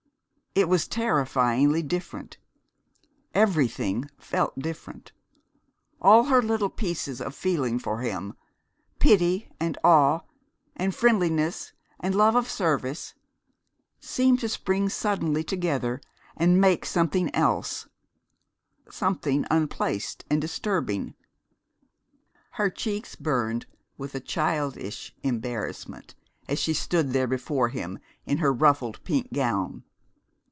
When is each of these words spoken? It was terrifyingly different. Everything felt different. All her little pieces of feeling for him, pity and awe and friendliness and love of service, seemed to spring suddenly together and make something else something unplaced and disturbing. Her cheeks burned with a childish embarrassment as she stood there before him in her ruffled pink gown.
It 0.53 0.67
was 0.67 0.85
terrifyingly 0.85 1.81
different. 1.81 2.37
Everything 3.33 4.09
felt 4.17 4.59
different. 4.59 5.13
All 6.01 6.25
her 6.25 6.41
little 6.41 6.69
pieces 6.69 7.21
of 7.21 7.33
feeling 7.33 7.79
for 7.79 7.99
him, 8.01 8.33
pity 8.99 9.49
and 9.61 9.77
awe 9.81 10.19
and 10.75 10.93
friendliness 10.93 11.71
and 12.01 12.13
love 12.13 12.35
of 12.35 12.49
service, 12.49 13.13
seemed 14.01 14.39
to 14.41 14.49
spring 14.49 14.89
suddenly 14.89 15.41
together 15.41 16.01
and 16.35 16.59
make 16.59 16.85
something 16.85 17.33
else 17.33 17.87
something 18.89 19.45
unplaced 19.49 20.25
and 20.29 20.41
disturbing. 20.41 21.13
Her 22.51 22.69
cheeks 22.69 23.15
burned 23.15 23.67
with 23.97 24.15
a 24.15 24.19
childish 24.19 25.15
embarrassment 25.23 26.13
as 26.49 26.59
she 26.59 26.73
stood 26.73 27.11
there 27.13 27.25
before 27.25 27.69
him 27.69 27.99
in 28.25 28.39
her 28.39 28.51
ruffled 28.51 29.01
pink 29.05 29.31
gown. 29.31 29.85